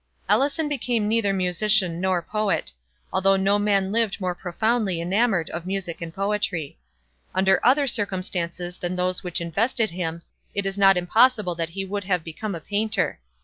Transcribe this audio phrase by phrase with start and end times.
[0.27, 2.71] Ellison became neither musician nor poet;
[3.13, 6.79] although no man lived more profoundly enamored of music and poetry.
[7.35, 10.23] Under other circumstances than those which invested him,
[10.55, 13.19] it is not impossible that he would have become a painter.